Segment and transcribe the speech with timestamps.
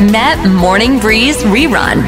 [0.00, 1.98] Met Morning Breeze Rerun.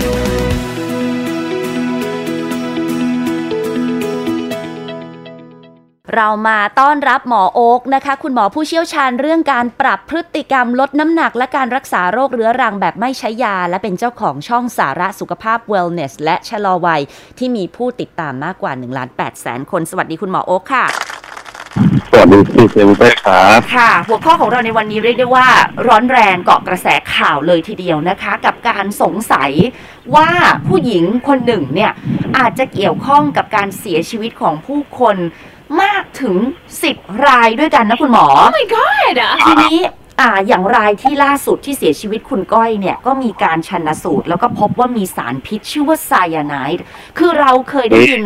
[6.15, 17.03] เรามาต้อนรับหมอโอ๊กนะคะ คุณหมอผู้เชี่ยวชาญเรื่องการปรับพฤติกรรมลดน้ำหนัก และการรักษาโรคเรื้อรังแบบไม่ใช้ยา และเป็นเจ้าของช่องสาระสุขภาพ Wellness และชะลอวัย
[17.39, 20.87] ที่มีผู้ติดตามมากกว่า1ล้าน8แสนคน สวัสดีคุณหมอโอ๊กค่ะ
[22.09, 25.47] สวัสดีพี่เจมส์เป้ครับค่ะ หัวข้อของเราในวันนี้เรียกได้ว่า
[25.87, 29.51] ร้อนแรงเกาะกระแสข่าวเลยทีเดียวนะคะ กับการสงสัย
[30.15, 30.29] ว่า
[30.69, 31.93] ผู้หญิงคนหนึ่งเนี่ย
[32.39, 35.17] อาจจะเกี่ยวข้องกับการเสียชีวิตของผู้คน
[35.83, 36.37] มากถึง
[36.83, 39.17] 10 รายด้วยกันนะคุณหมอ Oh my god!
[39.47, 39.79] ทีนี้
[40.21, 46.85] อ่าอย่างรายที่ล่าสุดที่เสียชีวิตคุณก้อยเนี่ย ก็มีการชันสูตร แล้วก็พบว่ามีสารพิษชื่อว่าไซยาไนด์
[47.19, 48.25] คือเราเคยได้ยิน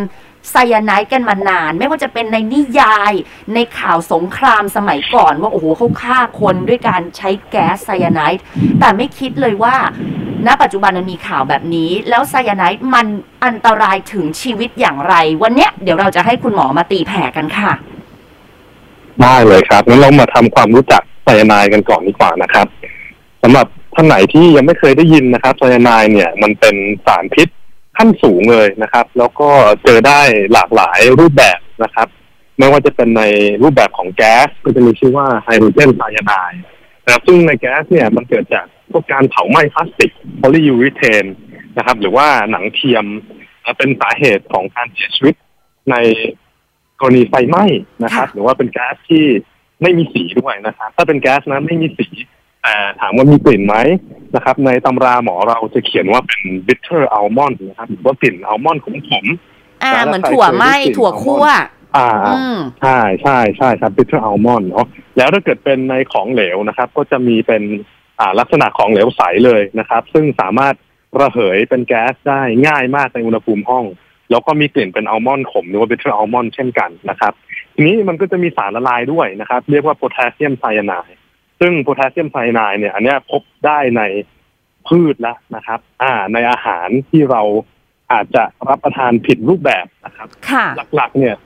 [0.51, 3.13] ไซยาไนด์กันมานาน ไม่ว่าจะเป็นในนิยาย
[3.55, 8.43] ในข่าวสงครามสมัยก่อนว่าโอ้โหเขาฆ่าคนด้วยการใช้แก๊สไซยาไนด์
[8.81, 9.77] แต่ไม่คิดเลยว่า
[10.47, 13.07] ณปัจจุบันมันมีข่าวแบบนี้ แล้วไซยาไนด์มัน
[13.45, 17.73] อันตรายถึงชีวิตอย่างไร วันเนี้ยเดี๋ยวเราจะให้คุณหมอมาตีแผ่กันค่ะ
[19.23, 22.67] ได้เลยครับงั้นเรามาทำความรู้จักไซยาไนด์กันก่อนดีกว่านะครับ
[23.43, 26.75] สำหรับท่านไหนที่ยังไม่เคยได้ยินนะครับไซยาไนด์เนี่ย มันเป็น
[27.07, 27.49] สารพิษ
[27.97, 29.49] ขั้นสูงเลยนะครับ แล้วก็
[29.83, 30.21] เจอได้
[30.53, 32.09] หลากหลายรูปแบบนะครับ
[32.59, 33.23] ไม่ว่าจะเป็นใน
[33.63, 36.63] รูปแบบของแก๊สก็จะมีชื่อว่าไฮโดรเจนไซยาไนด์
[37.05, 41.25] นะครับซึ่งในแก๊สเนี่ยมันเกิดจากพวกการเผาไหม้พลาสติกโพลียูริเทน
[41.77, 43.05] นะครับ หรือว่าหนังเทียม
[43.65, 45.35] อ่าเป็นสาเหตุของการเสียชีวิต
[45.91, 45.97] ใน
[47.01, 47.65] กรณีไฟไหม้
[48.05, 49.25] นะครับค่ะหรือว่าเป็นแก๊สที่
[49.83, 52.07] ไม่มีสีด้วยนะครับ ถ้าเป็นแก๊สนะไม่มีสี
[52.65, 53.77] แต่ถามว่ามีกลิ่นไหม
[54.35, 58.87] นะครับ ในตำราหมอเราจะเขียนว่าเป็น bitter almond นะครับหรือว่ากลิ่นอัลมอนด์ข
[59.25, 59.27] ม
[59.83, 67.63] อ่าแล้วเหมือนใครถั่วไหมเคยได้กลิ่นถั่วคั่วๆอ่าอืมใช่ใช่ใช่ครับ bitter almond เนาะแล้วถ้าเกิดเป็นในของเหลวนะครับ ก็จะมีเป็น
[68.21, 70.75] อ่าลักษณะของเหลวใสเลยนะครับ ซึ่งสามารถ
[71.21, 73.85] ระเหยเป็นแก๊สได้ง่ายมากในอุณหภูมิห้อง
[74.31, 77.33] แล้วก็มีกลิ่นเป็นอัลมอนด์ขมหรือว่า bitter almond เช่นกันนะครับ
[77.75, 81.17] ทีนี้มันก็จะมีสารละลายด้วยนะครับ เรียกว่าโพแทสเซียมไซยาไนด์
[81.61, 84.03] ซึ่งโพแทสเซียมไซยาไนด์เนี่ย อันเนี้ยพบได้ใน
[84.89, 87.43] พืชแล้วนะครับ อ่า ในอาหารที่เรา
[88.13, 90.67] อาจจะรับประทานผิดรูปแบบนะครับค่ะ
[90.97, 91.37] หลักๆ เนี่ย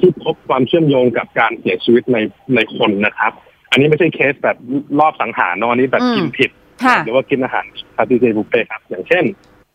[0.00, 2.18] ที่พบความเชื่อมโยงกับการเสียชีวิตใน
[2.54, 3.32] ในคนนะครับ
[3.70, 4.56] อันนี้ไม่ใช่เคสแบบ
[5.00, 6.50] ลอบสังหารเนอะอันนี้แบบอืมกินผิด
[6.84, 7.64] ค่ะหรือว่ากินอาหาร
[7.96, 9.24] คาติเจบุฟเฟ่ครับ อย่างเช่น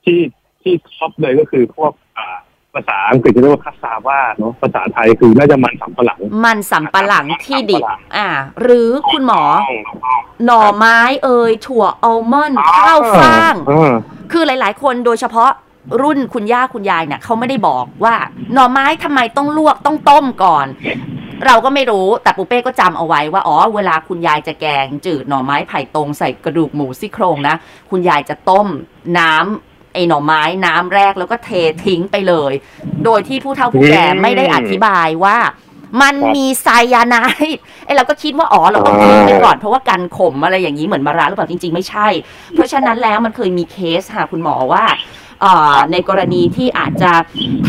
[0.05, 0.19] ที่
[0.61, 2.37] ที่ top เลยก็คือพวกอ่า
[2.75, 8.28] ภาษาอังกฤษจะเรียกว่าคาซาว่าเนาะภาษาไทยคือน่าจะมันสำปะหลัง มันสำปะหลังที่ดิบมันสำปะหลังอ่า
[8.62, 13.94] หรือคุณหมอต้องต้องหน่อไม้เอ่ยถั่วอัลมอนด์ข้าวฟ่างอ่า
[14.31, 15.52] คือหลาย ๆ คนโดยเฉพาะ
[16.02, 18.16] รุ่นคุณย่าคุณยายเนี่ยเขาไม่ได้บอกว่า
[18.53, 20.68] หน่อไม้ทำไมต้องลวกต้องต้มก่อน
[21.46, 27.56] เราก็ไม่รู้แต่ปูเป้ก็จำเอาไว้ว่าอ๋อเวลาคุณยายจะแกงจืดหน่อไม้ไผ่ตรงใส่กระดูกหมูซี่โครงนะ
[27.90, 28.68] คุณยายจะต้ม
[29.18, 31.50] น้ำ ไอ้หน่อไม้น้ำแรกแล้วก็เท
[31.85, 32.53] ทิ้งไปเลย
[33.05, 35.38] โดยที่ผู้เฒ่าผู้แก่อืมไม่ได้อธิบายว่า
[36.01, 42.07] มันครับมีไซยาไนด์ไอ้เราก็คิดว่าอ๋อเราต้องทิ้งไปก่อนเพราะว่ากันขมอะไรอย่างนี้เหมือนมะระหรือเปล่าจริง ๆ ไม่ใช่
[42.53, 44.85] เพราะฉะนั้นแล้วมันเคยมีเคสค่ะคุณหมอว่า
[45.41, 47.11] เอ่อในกรณีที่อาจจะ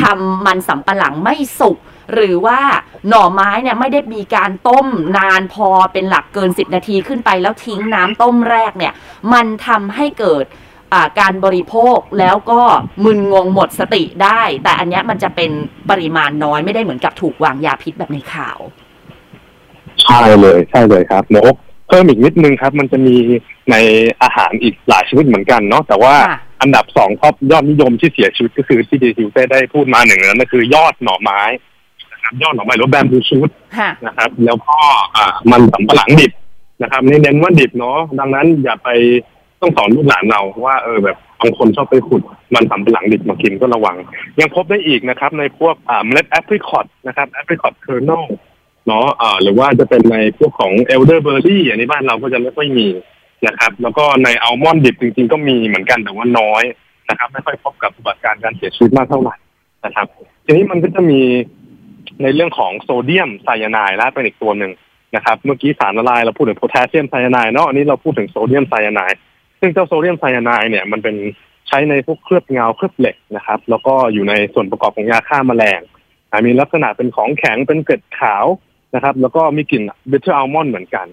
[0.01, 1.77] ทำมันสำปะหลังไม่สุก
[2.15, 2.61] หรือว่า
[3.09, 4.87] หน่อไม้เนี่ยไม่ได้มีการต้ม
[5.19, 8.93] นานพอเป็นหลักเกิน 10 นาทีขึ้นไปแล้วทิ้งน้ำต้มแรกเนี่ย
[9.33, 10.69] มันทำให้เกิดอ่า
[11.21, 12.61] การบริโภคแล้วก็
[13.05, 15.51] มึนงงหมดสติได้ แต่อันเนี้ยมันจะเป็น
[15.91, 18.59] ปริมาณน้อยไม่ได้เหมือนกับถูกวางยาพิษแบบในข่าว
[20.03, 21.55] ใช่เลยใช่เลยครับนก
[21.89, 23.17] เพิ่มอีกนิดนึงครับ มันจะมี
[23.71, 23.77] ใน
[24.23, 31.41] อาหารอีกหลายชนิดเหมือนกันเนาะแต่ว่าค่ะอันดับสอง top ยอดนิยมที่เสียชีวิตก็คือที่ดีซิวเต้ได้พูดมาหนึ่งนั้นก็คือยอดหน่อไม้
[32.13, 34.77] นะครับยอดหน่อไม้หรือ bamboo shoot ค่ะนะครับ แล้วก็
[35.17, 36.33] อ่ามันสำปะหลังดิบ
[36.83, 38.89] นะครับนี่เน้นว่าดิบเนาะดังนั้นอย่าไป
[39.61, 42.23] ต้องสอนลูกหลานเราว่าเออแบบบางคนชอบไปขุด
[42.55, 43.97] มันสำปะหลังดิบมากินก็ระวัง
[44.41, 48.25] ยังพบได้อีกนะครับ ในพวกอ่าเมล็ดแอปริคอตนะครับ apricot kernel
[48.87, 52.89] เนาะอ่าหรือว่าจะเป็นในพวกของ elderberry อันนี้บ้านเราก็จะไม่ค่อยมี
[53.47, 56.63] นะครับ แล้วก็ในอัลมอนด์ดิบจริง ๆ ก็มีเหมือนกันแต่ว่าน้อย
[57.11, 59.35] นะครับ ไม่ค่อยพบกับอุบัติการการเสียชีวิตมากเท่าไหร่
[59.85, 60.07] นะครับ
[60.45, 61.21] ทีนี้มันก็จะมี
[62.23, 64.73] ในเรื่องของโซเดียมไซยาไนด์และเป็นอีกตัวหนึ่ง
[65.17, 69.21] นะครับ เมื่อกี้สารละลายเราพูดถึงโพแทสเซียมไซยาไนด์เนาะอันนี้เราพูดถึงโซเดียมไซยาไนด์
[69.61, 71.17] ซึ่งเจ้าโซเดียมไซยาไนด์เนี่ยมันเป็น
[71.69, 75.81] ใช้ในพวกเคลือบเงาเคลือบเหล็กนะครับ แล้วก็อยู่ในส่วนประกอบของยาฆ่าแมลง
[76.31, 78.45] อ่ามีลักษณะเป็นของแข็งเป็นเกล็ดขาว
[78.95, 81.07] นะครับ แล้วก็มีกลิ่น bitter almond เหมือนกัน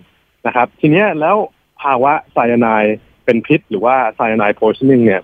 [0.47, 1.35] นะครับ ทีเนี้ยแล้ว
[1.81, 2.95] ภาวะไซยาไนด์
[3.25, 5.21] เป็นพิษ หรือว่า cyanide poisoning เนี่ย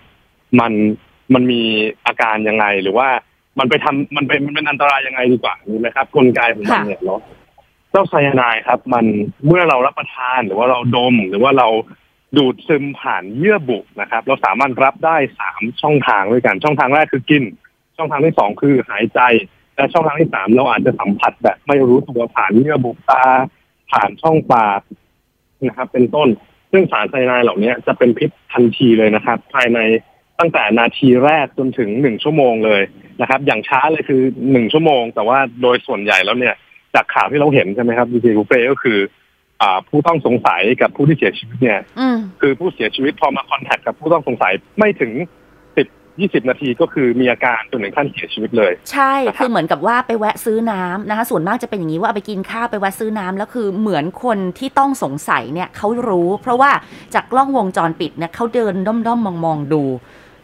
[0.59, 0.71] มัน
[1.33, 1.61] มันมี
[2.05, 3.07] อาการยังไงหรือว่า
[3.59, 7.21] มันไปทำมันเป็นมันเป็นอันตรายยังไงดีกว่านี่ไหมครับกลไกของมันเนี่ยเนาะ
[7.91, 9.05] เจ้าไซยาไนด์ครับ มัน
[9.45, 11.67] เมื่อเรารับประทานหรือว่าเราดม หรือว่าเรา
[12.37, 17.43] ดูดซึมผ่านเยื่อบุนะครับ เราสามารถรับได้สามช่องทางด้วยกันช่องทางแรกคือกิน
[17.97, 19.19] ช่องทางที่สองคือหายใจ
[19.75, 23.23] และช่องทางที่สามเราอาจจะสัมผัสแบบไม่รู้ตัวผ่านเยื่อบุตา
[23.91, 24.81] ผ่านช่องปาก
[25.67, 26.29] นะครับ เป็นต้น
[26.71, 29.79] ซึ่งสารไซยาไนด์เหล่านี้จะเป็นพิษทันทีเลยนะครับ ภายใน
[30.39, 32.81] ตั้งแต่นาทีแรกจนถึงหนึ่งชั่วโมงเลย
[33.21, 34.21] นะครับ อย่างช้าเลยคือ
[34.51, 36.55] หนึ่งชั่วโมง แต่ว่าโดยส่วนใหญ่แล้วเนี่ย
[36.95, 38.97] จากข่าวที่เราเห็นใช่ไหมครับดีเจบุเฟ่ก็คือ
[39.89, 45.11] ผู้ต้องสงสัยกับผู้ที่เสียชีวิตเนี่ยอืมคือผู้เสียชีวิตพอมาคอนแทคกับผู้ต้องสงสัยไม่ถึง
[45.77, 45.87] สิบ
[46.19, 56.71] ยี่สิบนาทีก็คือมีอาการจนถึงขั้นเสียชีวิตเลย ใช่คือเหมือนกับว่าไปแวะซื้อน้ำนะคะส่วนมากจะเป็นอย่างนี้ว่าเอาไปกินข้าวไปแวะซื้อน้ำแล้วคือเหมือนคนที่ต้องสงสัยเนี่ยเขารู้ เพราะว่า
[57.13, 59.83] จากกล้องวงจรปิดเนี่ยเขาเดินด้อมๆมองๆดู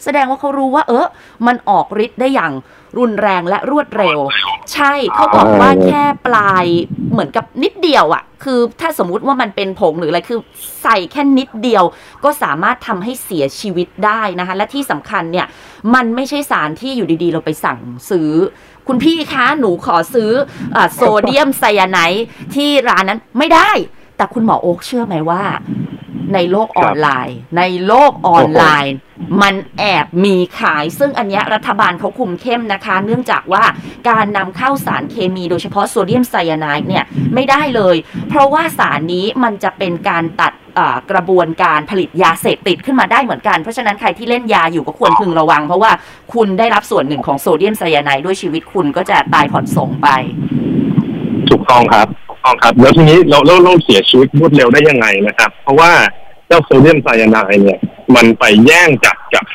[0.04, 1.07] แสดงว่าเขารู้ว่า เออ
[1.48, 2.54] มันออกฤทธิ์ได้อย่าง
[2.98, 4.19] รุนแรงและรวดเร็ว
[4.74, 6.66] ใช่เขาบอกว่าแค่ปลาย
[7.12, 10.40] เหมือนกับนิดเดียวอะ่ะ คือถ้าสมมุติว่ามันเป็นผงหรืออะไรคือ
[10.84, 11.84] ใส่แค่นิดเดียว
[12.24, 15.48] ก็สามารถทำให้เสียชีวิตได้นะคะ และที่สำคัญเนี่ย
[15.96, 17.80] มันไม่ใช่สารที่อยู่ดีๆ เราไปสั่ง
[18.10, 18.31] ซื้อ
[18.88, 20.31] คุณพี่คะหนูขอซื้อ
[20.75, 22.25] อาโซเดียมไซยาไนด์
[22.56, 23.72] ที่ร้านนั้นไม่ได้
[24.18, 25.44] แต่คุณหมอโอ๊คเชื่อไหมว่า
[26.33, 28.95] ในโลกออนไลน์ ในโลกออนไลน์
[29.41, 33.63] มันแอบมีขาย ซึ่งอันเนี้ยรัฐบาลเขาคุมเข้มนะคะ เนื่องจากว่า
[34.09, 37.03] การนำเข้าสารเคมีโดยเฉพาะโซเดียมไซยาไนด์เนี่ย
[37.33, 37.95] ไม่ได้เลย
[38.29, 45.91] เพราะว่าสารนี้มันจะเป็นการตัดอ่ากระบวนการผลิตยาเสพติดขึ้นมาได้เหมือนกัน เพราะฉะนั้นใครที่เล่นยาอยู่ก็ควรพึงระวัง เพราะว่า
[46.33, 50.07] คุณได้รับส่วนหนึ่งของโซเดียมไซยาไนด์ด้วยชีวิตคุณก็จะตายผ่อนส่งไป
[51.49, 55.91] ถูกต้องครับถูกต้องครับ แล้วทีนี้เราเราเราเสียชีวิตรวดเร็วได้ยังไงนะครับ เพราะว่า
[56.50, 57.80] เจ้าโซเดียมไซยาไนด์เนี่ย
[58.16, 59.46] มันไปแย่งจากจาก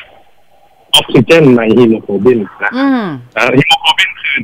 [0.93, 3.03] ออกซิเจนในฮีโมโกลบินนะอืม
[3.35, 4.37] นะฮีโมโกลบินคือ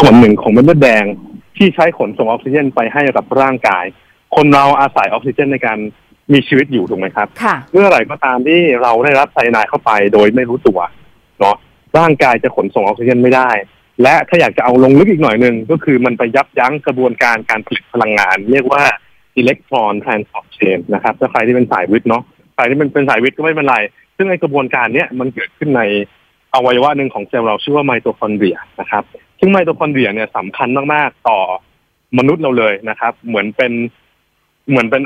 [0.00, 1.04] ส่วนหนึ่งของเม็ดเลือดแดง
[1.56, 3.84] ที่ใช้ขนส่งออกซิเจนไปให้กับร่างกาย
[4.36, 5.78] คนเราอาศัยออกซิเจนในการ
[6.32, 10.78] มีชีวิตอยู่ถูกไหมครับค่ะเมื่อไหร่ก็ตามที่เราได้รับไซยาไนด์เข้าไปโดยไม่รู้ตัว
[11.40, 11.56] เนาะ
[11.98, 13.50] ร่างกายจะขนส่งออกซิเจนไม่ได้
[14.02, 18.82] และถ้าอยากจะเอาลงลึกอีกหน่อยหนึ่งก็คือมันไปยับยั้งกระบวนการการผลิตพลังงาน เรียกว่า
[19.36, 22.22] electron transport chain นะครับถ้าใครที่เป็นสายวิทย์เนาะ
[22.54, 23.76] ใครที่เป็นเป็นสายวิทย์ก็ไม่เป็นไร
[24.16, 25.82] ซึ่งไอกระบวนการเนี้ยมันเกิดขึ้นใน
[26.54, 29.04] อวัยวะหนึ่งของเซลล์เราชื่อว่าไมโตคอนเดรียนะครับ
[29.38, 31.40] ซึ่งไมโตคอนเดรียเนี่ยสำคัญมากๆต่อ
[32.18, 33.72] มนุษย์เราเลยนะครับ เหมือนเป็น
[34.70, 35.02] เหมือนเป็น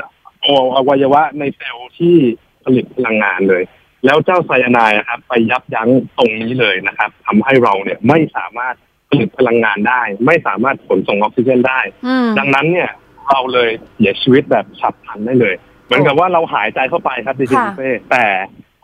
[0.77, 2.15] อวัยวะในเซลล์ที่
[2.63, 3.63] ผลิตพลังงานเลย
[4.05, 8.75] แล้วเจ้าไซยาไนด์นะครับ ไปยับยั้งตรงนี้เลยนะครับทำให้เราเนี่ยไม่สามารถ
[9.09, 12.89] ผลิตพลังงานได้ ไม่สามารถขนส่งออกซิเจนได้อืมดังนั้นเนี่ย
[13.29, 15.55] เราเลยเสียชีวิตแบบฉับพลันได้เลย
[15.85, 18.25] เหมือนกับว่าเราหายใจเข้าไปครับดิจิค่ะเฟ่แต่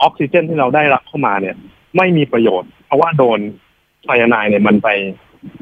[0.01, 1.55] ออกซิเจนที่เราได้รับเข้ามาเนี่ย
[1.97, 3.39] ไม่มีประโยชน์ เพราะว่าโดน
[4.05, 4.89] ไซยาไนด์เนี่ยมันไป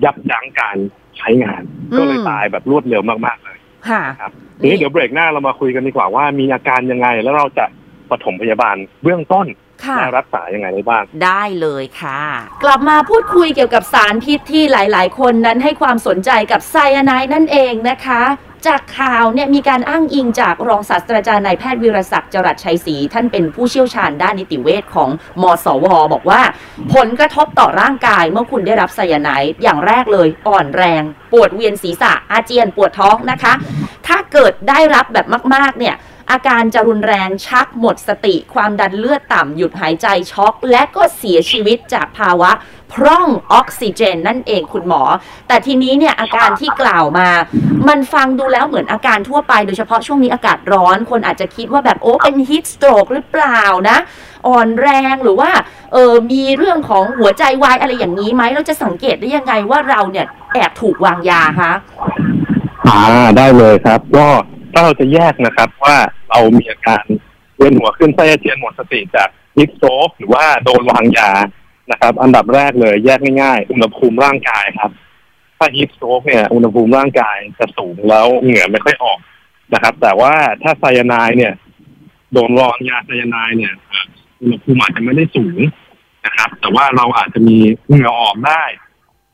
[0.03, 0.77] ยับยั้งการ
[1.17, 1.61] ใช้งาน
[1.97, 3.57] ก็เลยตายแบบรวดเร็วมากๆเลย
[3.89, 7.65] ค่ะครับทีนี้เดี๋ยวเบรกหน้าเรามาคุยกันดีกว่าว่ามีอาการยังไงแล้วเราจะ
[8.09, 9.47] ปฐมพยาบาลเบื้องต้น
[9.85, 12.21] ค่ะและรักษายังไงได้บ้าง ได้เลยค่ะ
[12.63, 18.21] กลับมาพูดคุยเกี่ยวกับสารพิษที่หลาย ๆ คนนั้นให้ความสนใจกับไซยาไนด์นั่นเองนะคะ
[18.67, 25.09] จากข่าวเนี่ยมีการอ้างอิงจากรองศาสตราจารย์นายแพทย์วิรศักดิ์จรัสชัยศรีท่านเป็นผู้เชี่ยวชาญด้านนิติเวชของ
[25.41, 26.41] มสว บอกว่า
[26.93, 33.53] ผลกระทบต่อร่างกายเมื่อคุณได้รับไซยาไนด์อย่างแรกเลย อ่อนแรง ปวดเวียนศีรษะอาเจียนปวดท้องนะคะ
[34.07, 35.25] ถ้าเกิดได้รับแบบ
[35.55, 35.95] มาก ๆ เนี่ย
[36.31, 42.51] อาการจะรุนแรงชักหมดสติ ความดันเลือดต่ำหยุดหายใจช็อก และก็เสียชีวิตจากภาวะ
[42.93, 45.01] พร่องออกซิเจนนั่นเองคุณหมอ
[45.47, 47.29] แต่ทีนี้เนี่ยอาการที่กล่าวมา
[47.87, 53.97] มันฟังดูแล้วเหมือนอาการทั่วไป โดยเฉพาะช่วงนี้อากาศร้อน คนอาจจะคิดว่าแบบโอ้เป็นฮิตสโตรกหรือเปล่านะ
[54.47, 55.51] อ่อนแรงหรือว่า
[55.93, 61.71] เออมีเรื่องของหัวใจวายอะไรอย่างนี้ไหมเราจะสังเกตได้ยังไงว่าเราเนี่ยแอบถูกวางยาคะ
[62.87, 63.01] อ่า
[63.37, 64.27] ได้เลยครับ ก็
[64.73, 65.95] ถ้าเราจะแยกนะครับว่า
[66.29, 67.03] เรามีอาการ
[67.57, 71.31] เวียนหัวขึ้นไส้อาเจียนหมดสติจากฮิสโตรกหรือว่าโดนวางยา
[71.91, 74.91] นะครับ อันดับแรกเลยแยกง่ายๆ อุณหภูมิร่างกายครับ
[75.57, 79.19] ถ้าฮิสโตรกเนี่ยอุณหภูมิร่างกายจะสูงแล้วเหงื่อไม่ค่อยออก
[79.73, 80.33] นะครับ แต่ว่า
[80.63, 81.53] ถ้าไซยาไนด์เนี่ย
[82.33, 83.73] โดนวางยาไซยาไนด์เนี่ย
[84.41, 85.57] อุณหภูมิอาจจะไม่ได้สูง
[86.25, 87.57] นะครับ แต่ว่าเราอาจจะมี
[87.87, 88.63] เหงื่อออกได้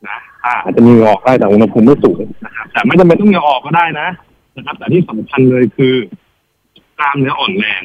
[0.07, 4.07] นะอาอาจจะมีเหงื่อออกได้แต่อุณหภูมิไม่สูงนะครับแต่ไม่จำเป็นต้องเหงื่อออกก็ได้นะ
[4.57, 5.93] นะครับ แต่ที่สำคัญเลยคือ
[6.99, 7.83] กล้ามเนื้ออ่อนแรง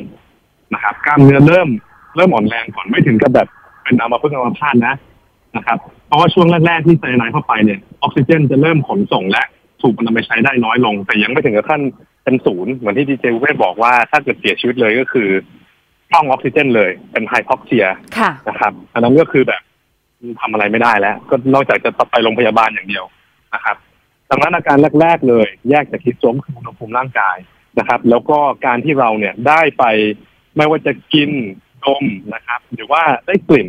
[0.75, 1.69] นะครับ กล้ามเนื้อเริ่ม
[2.17, 3.49] เริ่มอ่อนแรงก่อนไม่ถึงกับแบบ
[3.83, 4.95] เป็นอัมาพฤกษ์อัมาพาตนะ
[5.57, 9.47] นะครับ เพราะว่าช่วงแรกๆที่ไซยาไนด์เข้าไปเนี่ยออกซิเจนจะเริ่มขนส่งและ
[9.83, 11.81] ถูกนำไปใช้ได้น้อยลง แต่ยังไม่ถึงกับขั้น
[12.25, 15.29] เป็นศูนย์เหมือนที่ดีเจเวทบอกว่าถ้าเกิดเสียชีวิตเลยก็คือ
[16.13, 17.87] ต้องออกซิเจนเลยเป็น hypoxia
[18.19, 19.63] ค่ะนะครับอันนั้นก็คือแบบ
[20.41, 23.05] ทำอะไรไม่ได้แล้ว ก็นอกจากจะไปโรงพยาบาลอย่างเดียว
[23.55, 23.77] นะครับ
[24.31, 27.37] ดังนั้นอาการแรก ๆ เลย แยกจาก heat stroke คืออุณหภูมิร่างกาย
[27.79, 29.85] นะครับ แล้วก็การที่เราเนี่ยได้ไป
[30.57, 31.31] ไม่ว่าจะกิน
[31.85, 33.69] ดมนะครับ หรือว่าได้กลิ่น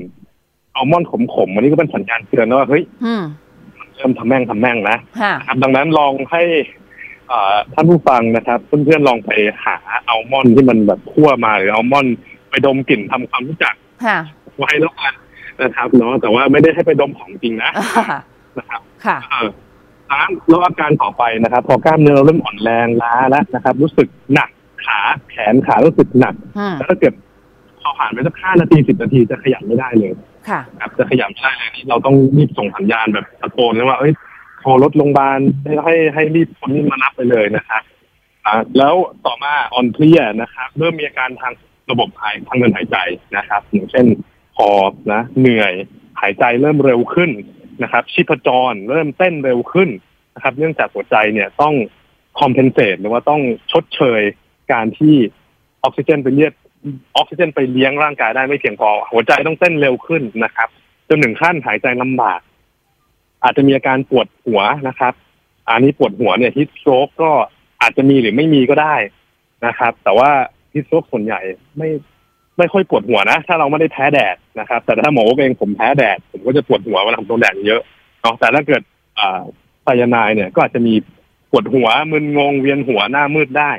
[0.75, 3.23] อัลมอนด์ขมๆอันนี้ก็เป็นสัญญาณเตือนว่าเฮ้ยอืม
[3.95, 6.43] เริ่มทะแม่งทะแม่งนะค่ะนะครับ ดังนั้นลองให้
[7.31, 9.31] อ่าท่านผู้ฟังนะครับ เพื่อนๆลองไป
[9.63, 9.75] หา
[10.09, 12.15] อัลมอนด์ที่มันแบบคั่วมาหรืออัลมอนด์
[12.49, 13.73] ไปดมกลิ่นทำความรู้จัก
[14.05, 14.17] ค่ะ
[14.57, 15.13] ไว้แล้วกัน
[15.61, 18.19] นะครับเนาะแต่ว่าไม่ได้ให้ไปดมของจริงนะอ่า
[18.57, 19.17] นะครับค่ะ
[20.11, 24.49] เออดังนั้นแล้วอาการต่อไปนะครับ พอกล้ามเนื้อเราเริ่มอ่อนแรงล้าแล้วนะครับ รู้สึกหนัก
[24.85, 24.99] ขา
[25.29, 27.13] แขนขารู้สึกหนักอืมแล้วถ้าเกิด
[27.81, 30.11] พอผ่านไปสักห้านาทีสิบนาทีจะขยับไม่ได้เลย
[30.49, 34.13] ค่ะครับจะขยับไม่ได้เลยนี่เราต้องรีบส่งสัญญาณแบบตะโกนเลยว่าเอ้ย
[34.59, 37.81] โทรรถโรงพยาบาลให้ให้ให้รีบคนนี้มารับไปเลยนะครับ
[38.45, 41.53] อ่าแล้วต่อมาอ่อนเพลียนะครับเริ่มมีอาการทาง
[41.91, 42.97] ระบบหายทางเดินหายใจ
[43.37, 44.05] นะครับ อย่างเช่น
[44.57, 45.73] หอบนะ เหนื่อย
[46.21, 47.29] หายใจเริ่มเร็วขึ้น
[47.83, 49.89] นะครับชีพจรเริ่มเต้นเร็วขึ้น
[50.35, 51.73] นะครับ เนื่องจากหัวใจเนี่ยต้อง
[52.39, 54.21] compensate หรือว่าต้องชดเชย
[54.71, 55.15] การที่
[55.83, 56.53] ออกซิเจนไปเลียด
[57.15, 60.69] ออกซิเจนไปเลี้ยงร่างกายได้ไม่เพียงพอ หัวใจต้องเต้นเร็วขึ้นนะครับ
[61.07, 62.39] จนหนึ่งขั้นหายใจลำบาก
[63.43, 65.13] อาจจะมีอาการปวดหัวนะครับ
[65.69, 67.31] อันนี้ปวดหัวเนี่ยฮิสโตรกก็
[67.81, 68.95] อาจจะมีหรือไม่มีก็ได้
[69.65, 70.29] นะครับ แต่ว่า
[70.73, 71.41] ฮิสโตรกส่วนใหญ่
[71.77, 71.89] ไม่
[72.57, 77.81] ไม่ค่อยปวดหัวนะ ถ้าเราไม่ได้แพ้แดด นะครับ แต่ถ้าหมอเองผมแพ้แดด ผมก็จะปวดหัวเวลาผมโดนแดดเยอะ
[78.21, 78.81] เนาะแต่ถ้าเกิด
[79.19, 79.41] อ่า
[79.83, 80.93] ไซยาไนเนี่ยก็อาจจะมี
[81.49, 83.71] ปวดหัวมึนงงเวียนหัวหน้ามืดได้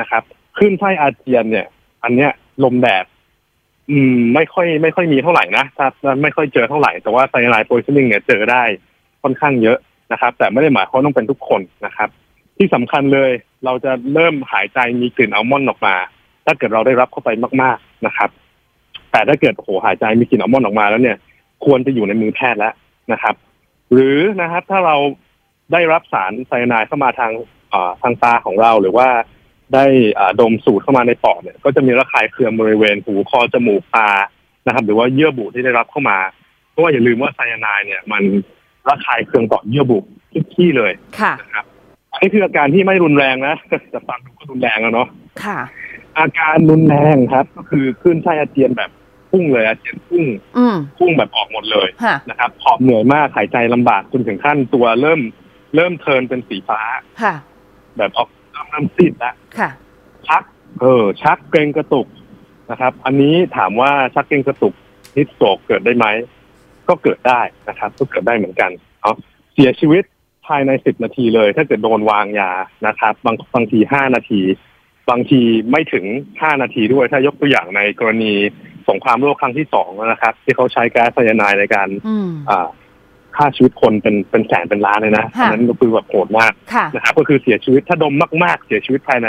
[0.00, 0.22] นะครับ
[0.58, 1.66] ขึ้นไส้อาเจียนเนี่ย
[2.04, 2.30] อันเนี้ย
[2.64, 3.04] ลมแดด
[3.90, 5.86] อืม ไม่ค่อย ไม่ค่อยมีเท่าไหร่นะถ้า
[6.22, 8.62] ไม่ค่อยเจอเท่าไหร่ แต่ว่าไซยาไนด์โพยซิ่งเนี่ยเจอได้
[9.22, 9.78] ค่อนข้างเยอะ
[10.12, 12.08] นะครับ แต่ไม่ได้หมายความว่าต้องเป็นทุกคนนะครับ
[12.56, 13.30] ที่สำคัญเลย
[13.64, 15.94] เราจะเริ่มหายใจมีกลิ่นอัลมอนด์ออกมา
[16.44, 17.30] ถ้าเกิดเราได้รับเข้าไป
[17.62, 18.30] มาก ๆนะครับ
[19.14, 21.16] แต่ถ้าเกิดโหหายใจมีกลิ่นอัลมอนด์ออกมาแล้วเนี่ย
[21.64, 22.74] ควรจะอยู่ในมือแพทย์แล้ว
[23.12, 23.34] นะครับ
[23.92, 24.96] หรือนะครับถ้าเรา
[25.72, 27.32] ได้รับสารไซยาไนด์เข้ามาทาง
[27.72, 29.08] อ่าทางตาของเราหรือว่า
[29.74, 29.84] ได้
[30.18, 34.08] อ่าดมสูดเข้ามาในปอดเนี่ยก็จะมีระคายเคืองบริเวณหูคอจมูกตา
[34.66, 36.18] นะครับ หรือว่าเยื่อบุที่ได้รับเข้ามา
[36.70, 38.22] เพราะว่าอย่าลืมว่าไซยาไนด์เนี่ย มัน
[38.88, 39.98] ระคายเคืองต่อเยื่อบุ
[40.32, 41.64] ทุกที่เลยค่ะนะครับ
[42.12, 43.54] อันนี้คืออาการที่ไม่รุนแรงนะ
[43.90, 45.08] แต่ฟังดูก็รุนแรงแล้วเนาะ
[45.44, 45.58] ค่ะ
[46.18, 48.90] อาการรุนแรงครับ ก็คือคลื่นไส้อาเจียนแบบ
[49.34, 50.24] พุ่งเลยอาเจียนพุ่ง
[50.56, 55.20] อืมพุ่งแบบออกหมดเลยค่ะนะครับหอบเหนื่อยมากหายใจลำบากจนถึงขั้นตัวเริ่ม
[55.74, 56.80] เริ่มเทิร์นเป็นสีฟ้า
[57.22, 57.34] ค่ะ
[57.96, 59.70] แบบออกเริ่มเริ่มซีดแล้วค่ะ
[60.28, 60.42] ชัก
[60.80, 62.06] เออ ชักเกรงกระตุก
[62.70, 64.74] นะครับ อันนี้ถามว่าชักเกรงกระตุก
[65.16, 66.06] ฮิสโตรกเกิดได้ไหม
[66.88, 68.70] ก็เกิดได้นะครับ ก็เกิดได้เหมือนกัน
[69.02, 69.16] เนาะ
[69.54, 70.04] เสียชีวิต
[70.46, 72.52] ภายในสิบนาทีเลย ถ้าเกิดโดนวางยา
[72.86, 74.40] นะครับ บางบางทีห้านาที
[75.10, 76.04] บางทีไม่ถึง
[76.42, 78.34] ห้านาทีด้วย ถ้ายกตัวอย่างในกรณี
[78.90, 82.68] สงครามโลกครั้งที่สองนะครับ ที่เขาใช้แก๊สไซยาไนด์ในการอืมอ่า
[83.36, 88.14] ฆ่าชีวิตคนเป็นเป็นแสนเป็นล้านเลยนะค่ะอันนั้นก็คือแบบโหดมากค่ะนะครับก็คือเสียชีวิตถ้าดม
[88.44, 89.28] มากๆ เสียชีวิตภายใน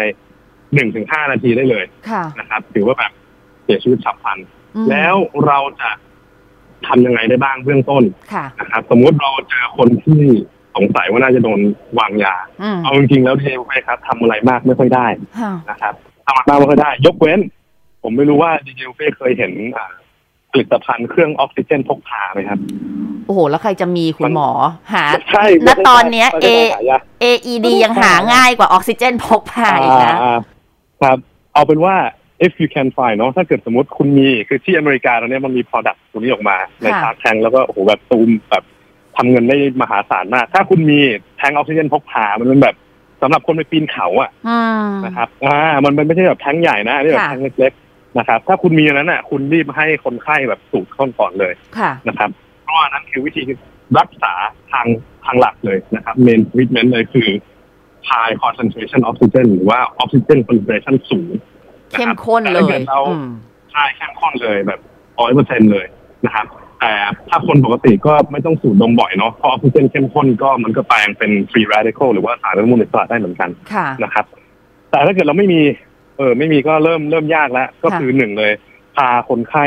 [0.73, 3.11] หนึ่งถึงห้านาทีได้เลยค่ะนะครับถือว่าแบบ
[3.63, 4.37] เสียชีวิตฉับพลัน
[4.75, 5.89] อืมแล้วเราจะ
[6.87, 10.21] ทำยังไงได้บ้างเบื้องต้นค่ะนะครับสมมุติเราเจอคนที่
[10.75, 11.59] สงสัยว่าน่าจะโดน
[11.99, 15.07] วางยาอืมเอาจริงๆแล้วดีเอครับทำอะไรมากไม่ค่อยได้
[15.41, 15.93] ค่ะนะครับ
[16.25, 17.39] ทำอะไรมากไม่ค่อยได้ ยกเว้น
[18.05, 19.91] ผมไม่รู้ว่าดีเจเฟ่เคยเห็นอ่า
[20.51, 22.59] ผลิตภัณฑ์เครื่องออกซิเจนพกพาไหมครับ
[23.25, 24.49] โอ้โห แล้วใครจะมีคุณหมอ
[24.93, 30.39] หาใช่ณตอนเนี้ยไม่ใช่หายา AED ยังหาง่ายกว่าออกซิเจนพกพาอีกนะอ่า
[31.01, 31.17] ครับ
[31.53, 31.95] เอาเป็นว่า
[32.45, 38.63] if you can find เนาะถ้าเกิดสมมติคุณมีคือที่อเมริกาตอนนี้มันมี product ตัวนี้ออกมา ในค่ะชาร์จแทงแล้วก็โอ้โหแบบตูมแบบ
[39.17, 40.99] ทำเงินได้มหาศาลมาก ถ้าคุณมี
[41.37, 42.75] แทงออกซิเจนพกพา มันเป็นแบบ
[43.21, 47.84] สำหรับคนไปปีนเขาอะอืมนะครับ อ่ามันมันไม่ใช่แบบแทงใหญ่นะอันนี่แบบค่ะแทงเล็กๆ
[48.19, 52.29] นะครับ ถ้าคุณมีอันนั้นอะ คุณรีบให้คนไข้แบบสูดเข้าก่อนเลยค่ะนะครับ
[52.63, 53.41] เพราะว่านั้นคือวิธี
[53.99, 54.33] รักษา
[54.71, 54.87] ทาง
[55.25, 57.27] ทางหลักเลยนะครับ main treatment เลยคือ
[58.09, 63.29] high concentration oxygen หรือว่า oxygen concentration สูงะเข้คมรับข้นแต่เลถ้ายกิดเราอืม
[63.71, 64.79] ใช่เข้มข้นเลยแบบ
[65.19, 65.85] ร้อยเปอร์เซ็นเลย
[66.25, 66.45] นะครับ
[66.79, 66.93] แต่
[67.29, 74.25] ถ้าคนปกติก็ไม่ต้องสูดดมบ่อยเนาะเพราะออกซิเจนเข้มข้นก็มันก็แปลงเป็น free radical หรือว่าสารอนุมูลอิสระได้เหมือนกันค่ะนะครับ
[74.91, 75.61] แต่ถ้าเกิดเราไม่มี
[76.17, 78.51] เออไม่มีก็เริ่มเริ่มยากแล้ว ก็คือหนึ่งเลย
[78.95, 79.65] พาคนไข้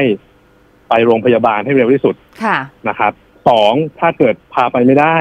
[0.89, 2.15] ไปโรงพยาบาลให้เร็วที่สุด
[2.45, 3.13] ค่ะนะครับ
[3.49, 5.17] สองถ้าเกิดพาไปไม่ได้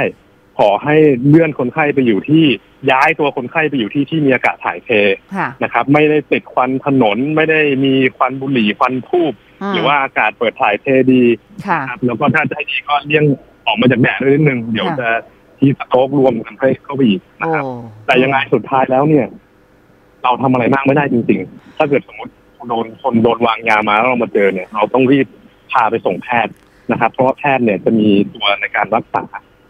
[0.57, 0.95] ขอให้
[1.27, 2.45] เลื่อนคนไข้ไปอยู่ที่
[2.91, 4.89] ย้ายตัวคนไข้ไปอยู่ที่ที่มีอากาศถ่ายเท
[5.35, 11.23] ค่ะนะครับ ไม่ได้ติดควันถนนไม่ได้มีควันบุหรี่ควันทูบมหรือว่าอากาศเปิดถ่ายเทดี
[11.67, 13.25] ค่ะนะครับแล้วก็ถ้าจะให้ดีก็เลี่ยง
[13.65, 15.09] ออกมาจากแดดด้วยนิดนึง เดี๋ยวค่ะจะ
[15.59, 17.63] ที่สโตรกรวมกันให้เข้าไปอีกนะโอ้ครับ
[18.05, 19.25] แต่ยังไงสุดท้ายแล้วเนี่ย
[20.27, 22.33] เราทำอะไรมากไม่ได้จริง ๆ ถ้าเกิดสมมติ
[22.69, 25.27] โดนคนโดนวางยามาแล้วเรามาเจอเนี่ย เราต้องรีบ
[25.71, 26.53] พาไปส่งแพทย์
[26.91, 29.23] นะครับ เพราะว่าแพทย์เนี่ยจะมีตัวในการรักษา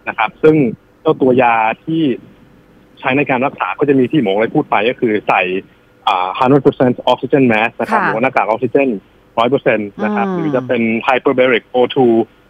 [0.08, 0.56] นะครับ ซึ่ง
[1.02, 2.02] เจ้าตัวยาที่
[3.00, 5.42] ใช้ในการรักษาก็จะมีที่หมอเลยพูดไปก็คือใส่
[6.08, 8.90] อ่า100% oxygen mask นะครับค่ะหรือว่าหน้ากากออกซิเจน
[9.38, 11.98] 100%นะครับอืมหรือจะเป็น hyperbaric O2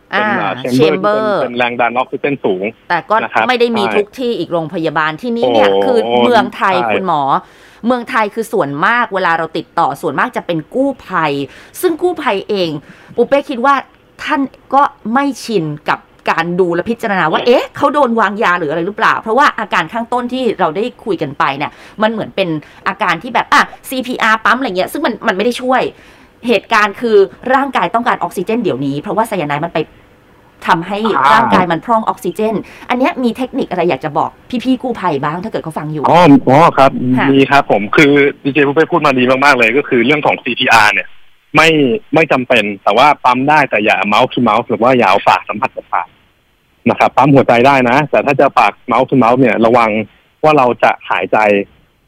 [0.09, 7.21] เป็นอ่าอ่าแช chamber มที่เบอเป็นร์เป็นแรงดันออกซิเจนสูง แต่ก็นะครับไม่ได้มีใช่ทุกที่อีกโรงพยาบาลที่นี่เนี่ยโอ้คือเมืองไทยใช่คุณหมอ
[7.85, 11.31] เมืองไทยคือส่วนมากเวลาเราติดต่อส่วนมากจะเป็นกู้ภัย
[11.81, 12.69] ซึ่งกู้ภัยเอง
[13.15, 13.75] ปุเป้คิดว่า
[14.23, 14.41] ท่าน
[14.73, 14.81] ก็
[15.13, 15.99] ไม่ชินกับ
[16.29, 21.71] การดูและพิจารณาว่า เอ๊ะ เขาโดนวางยาหรืออะไรหรือเปล่า เพราะว่าอาการข้างต้นที่เราได้คุยกันไปเนี่ย
[22.01, 22.49] มันเหมือนเป็น
[22.87, 25.81] อาการที่แบบ อะ CPR ปั๊มอะไรเงี้ย ซึ่งมันมันไม่ได้ช่วย
[26.47, 27.17] เหตุการณ์คือ
[27.53, 29.79] ร่างกายต้องการออกซิเจนเดี๋ยวนี้ เพราะว่าไซยาไนด์มันไป
[30.67, 32.55] ทำให้อ่าร่างกายมันพร่องออกซิเจน
[32.89, 34.29] อันเนี้ยมีเทคนิคอะไรอยากจะบอก
[34.63, 38.11] พี่ๆกู้ภัยบ้างถ้าเกิดเขาฟังอยู่ อ๋ออ๋อครับค่ะมีครับผมคือ
[38.43, 41.07] ดีเจผู้ไปพูดมาดีมากๆเลย ก็คือเรื่องของ CPR เนี่ย
[41.55, 41.69] ไม่
[42.13, 46.07] ไม่จำเป็นแต่ว่าปั๊มได้แต่อย่า mouth to mouth หรือว่าอย่าเอาปากสัมผัสกับปาก
[46.89, 49.89] นะครับปั๊มหัวใจได้นะ แต่ถ้าจะปาก mouth to mouth เนี่ยระวัง
[50.43, 51.37] ว่าเราจะหายใจ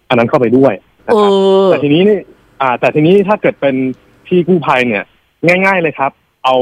[0.09, 0.73] อันนั้นเข้าไปด้วย
[1.07, 2.17] นะเอครับอแต่ทีนี้นี่
[2.61, 3.75] อ่า แต่ทีนี้ถ้าเกิดเป็น
[4.29, 5.03] พี่กู้ภัยเนี่ย
[5.47, 6.11] ง่าย ๆเลยครับ
[6.45, 6.55] เอา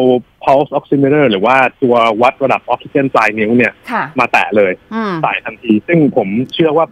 [0.43, 6.85] pulse oximeter หรือว่าตัววัดระดับออกซิเจนปลายนิ้วเนี่ยค่ะมาแตะเลยอืมใส่ทันที ซึ่งผมเชื่อว่า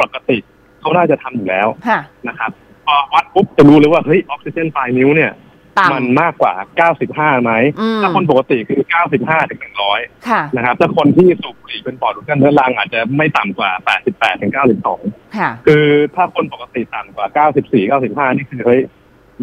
[0.00, 0.38] ปกติ
[0.80, 2.50] เขาน่าจะทำอยู่แล้วค่ะนะครับ
[2.86, 5.32] พอวัดปุ๊บจะรู้เลยว่าเฮ้ยออกซิเจนปลายนิ้วเนี่ย
[5.78, 6.54] ต่ำมันมากกว่า
[6.98, 9.18] 95ไหมอืมถ้าคนปกติคือ 95ถึ
[9.56, 9.60] ง
[9.90, 13.70] 100ค่ะนะครับ ถ้าคนที่สูบบุหรี่เป็นปอดอุดกั้นเรื้อรังอาจจะไม่ต่ำกว่า
[14.08, 14.52] 88ถึง
[14.98, 15.84] 92ค่ะคือ
[16.14, 18.80] ถ้าคนปกติต่ำกว่า 94 95 นี่คือเฮ้ย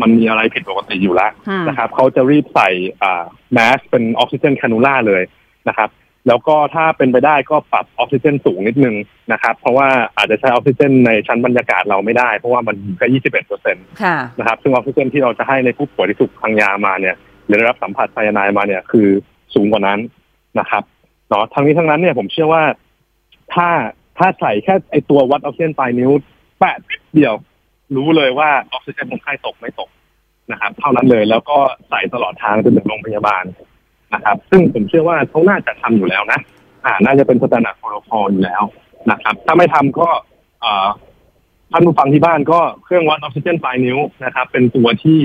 [0.02, 2.70] มันมีอะไรผิดปกติอยู่แล้วอืมนะครับเขาจะรีบใส่
[3.02, 5.24] อ่าแมสเป็นออกซิเจนแคนูล่าเลย
[5.70, 5.90] นะครับ
[6.28, 8.96] แล้วก็ถ้าเป็นไปได้ก็ปรับออกซิเจนสูงนิดนึง
[9.32, 9.88] นะครับ เพราะว่า
[10.18, 17.16] อาจจะใช้ออกซิเจนในชั้นบรรยากาศเราไม่ได้ เพราะว่ามันอยู่แค่ 21เปอร์เซ็นต์ค่ะนะครับ ซึ่งออกซิเจนที่เราจะให้ในผู้ป่วยที่ถูกทางยามาเนี่ย
[17.46, 19.08] หรือได้รับสัมผัสไซยาไนด์มาเนี่ยคือ
[19.54, 20.00] สูงกว่านั้น
[20.60, 20.84] นะครับ
[21.30, 22.64] เนาะทั้งนี้ทั้งนั้นเนี่ยผมเชื่อว่า
[23.54, 23.70] ถ้า
[24.18, 26.12] ถ้าใส่แค่ไอตัววัดออกซิเจนปลายนิ้ว
[26.60, 27.34] แปะนิดเดียว
[27.96, 29.90] รู้เลยว่าออกซิเจนคนไข้ตกไม่ตก
[30.52, 31.58] นะครับ เท่านั้นเลยแล้วก็
[31.90, 33.44] ใส่ตลอดทางจนถึงโรงพยาบาล
[34.14, 36.40] นะครับ ซึ่งผมเชื่อว่าเขาน่าจะทำอยู่แล้วนะ
[36.86, 38.64] อ่า น่าจะเป็น standard protocol อยู่แล้ว
[39.12, 40.08] นะครับ ถ้าไม่ทำก็
[40.62, 40.88] เอ่อ
[41.72, 45.20] ท่านผู้ฟังที่บ้านก็เครื่องวัดออกซิเจนปลายนิ้วนะครับ เป็นตัวที่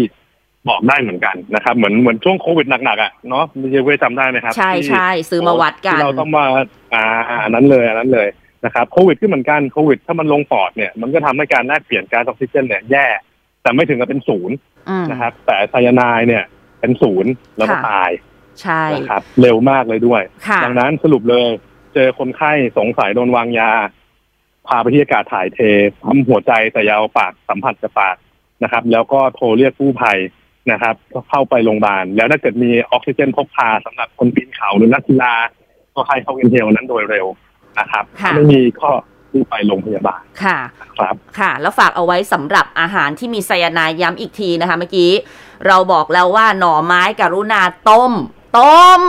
[0.68, 6.44] บอกได้เหมือนกันนะครับ เหมือนเหมือนช่วงโควิดหนักๆอะเนาะมีเว้ยจำได้ไหมครับ ใช่ที่ใช่ซื้อมาวัดกันที่เราต้องมา
[6.94, 7.02] อ่า
[7.44, 8.28] อันนั้นเลยอันนั้นเลย
[8.64, 13.06] นะครับโควิดก็เหมือนกันโควิด ถ้ามันลงปอดเนี่ยมันก็ทำให้การแลกเปลี่ยนก๊าซออกซิเจนเนี่ยแย่
[13.62, 14.56] แต่ไม่ถึงกับเป็นศูนย์
[14.88, 16.44] อืมนะครับ แต่ไซยาไนด์เนี่ย
[16.80, 18.10] เป็นศูนย์แล้วก็ค่ะตาย
[18.60, 21.46] ใช่นะครับ เร็วมากเลยด้วยค่ะดังนั้นสรุปเลย
[21.94, 23.70] เจอคนไข้สงสัยโดนวางยา
[24.66, 25.58] พาไปที่อากาศถ่ายเท
[26.02, 28.16] ปั๊มหัวใจแต่อยาเอาปากสัมผัสกับปาก
[28.62, 30.18] นะครับ แล้วก็โทรเรียกกู้ภัย
[30.72, 35.34] นะครับก็เข้าไปโรงพยาบาล แล้วถ้าเกิดมีออกซิเจนพกพาสำหรับคนปีนเขาหรือนักกีฬา
[35.94, 37.26] ก็ให้เข้าอินเทลนั้นโดยเร็ว
[37.78, 38.90] นะครับค่ะถ้าไม่มีก็
[39.32, 40.58] รีบไปโรงพยาบาลค่ะ
[40.98, 45.10] ครับค่ะ แล้วฝากเอาไว้สำหรับอาหารที่มีไซยาไนด์ย้ำอีกทีนะคะเมื่อกี้
[45.66, 48.12] เราบอกแล้วว่าหน่อไม้กรุณาต้ม
[48.58, 49.02] ต้ม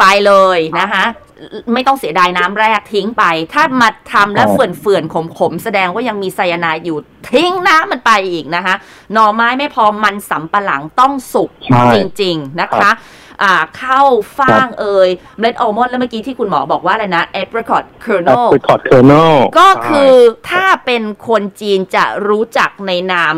[0.00, 1.04] ไปเลยนะคะ
[1.72, 6.98] ไม่ต้องเสียดายน้ำแรกทิ้งไป ถ้ามาทำแล้วครับเฟื่อนเฟื่อนๆขมๆ แสดงว่ายังมีไซยาไนด์อยู่
[7.30, 8.74] ทิ้งน้ำมันไปอีกนะคะ
[9.12, 13.21] หน่อไม้ไม่พอมันสำปะหลังต้องสุกใช่จริง ๆ นะคะอ่า
[13.78, 14.02] ข้าว
[14.38, 20.14] ฟ่างเอ่ยเมล็ดอัลมอนด์แล้วเมื่อกี้ที่คุณหมอบอกว่าอะไรนะ apricot แอ kernel ปริคอตเคอร์เนลก็คือ
[20.50, 23.34] ถ้าเป็นคนจีนจะรู้จักในนาม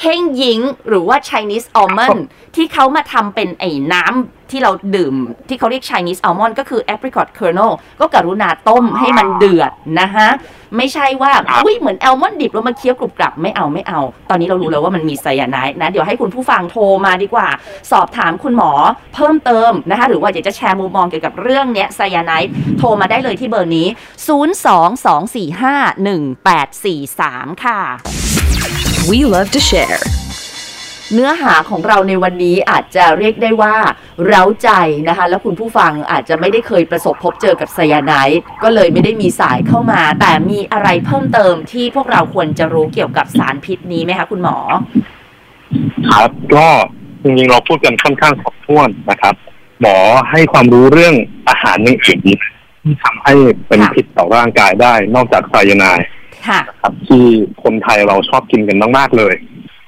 [0.00, 2.20] เฮงหยิงหรือว่า Chinese almond
[2.56, 5.14] ที่เขามาทำเป็นไอ้น้ำที่เราดื่ม
[5.48, 10.28] ที่เขาเรียก Chinese almond ก็คือ apricot kernel ก็กรุณาต้มให้มันเดือดนะฮะ
[10.76, 14.00] ไม่ใช่ว่าครับอุ้ยเหมือนอัลมอนด์ดิบแล้วมาเคี้ยวกรุบกรับไม่เอาไม่เอา
[14.30, 17.48] ตอนนี้เรารู้แล้วว่ามันมีไซยาไนด์นะ เดี๋ยวให้คุณผู้ฟังโทรมาดีกว่า
[17.90, 18.70] สอบถามคุณหมอ
[19.14, 23.88] เพิ่มเติมนะคะหรือว่าอยากจะแชร์มุมมองเกี่ยวกับเรื่องเนี้ยไซยาไนด์โทรมาได้เลยที่เบอร์นี้
[27.48, 27.80] 022451843 ค่ะ
[29.10, 29.98] We love to share.
[31.14, 33.74] เนื้อหาของเราในวันนี้อาจจะเรียกได้ว่า
[34.26, 34.70] เร้าใจ
[35.08, 44.56] นะคะ แล้วคุณผู้ฟังอาจจะไม่ได้เคยประสบพบเจอกับไซยาไนด์ก็เลยไม่ได้มีสายเข้ามา แต่มีอะไรเพิ่มเติมที่พวกเราควรจะรู้เกี่ยวกับสารพิษนี้ไหมคะคุณหมอ
[46.10, 46.68] ครับก็
[47.22, 49.34] จริงๆเราพูดกันค่อนข้างครบถ้วนนะครับ
[49.80, 49.96] หมอ
[50.30, 51.14] ให้ความรู้เรื่อง
[51.48, 52.38] อาหารอย่างอื่นอีก
[52.82, 53.32] ที่ทำให้
[53.68, 56.06] เป็นค่ะพิษต่อร่างกายได้ นอกจากไซยาไนด์
[56.48, 57.24] ค่ะครับที่
[57.62, 59.34] คนไทยเราชอบกินกันมากๆเลย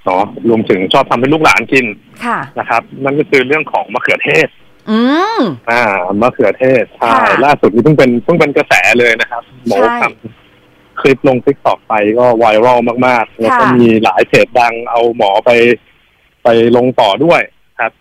[0.04, 1.86] เนาะรวมถึงชอบทำให้ลูกหลานกิน
[2.24, 4.48] ค่ะนะครับ นั่นก็คือเรื่องของมะเขือเทศ
[4.90, 4.98] อื
[5.38, 5.40] ม
[5.70, 5.82] อ่า
[6.20, 15.50] มะเขือเทศใช่ค่ะล่าสุดนี้เพิ่งเป็นเพิ่งเป็นกระแสเลยนะครับหมอใช่ทำคลิปลงทิกตอกไปก็ไวรัลมากๆ แล้วก็ค่ะมีหลายเพจดังเอาหมอไป
[16.44, 17.40] ไปลงต่อด้วย
[17.80, 17.92] ครับ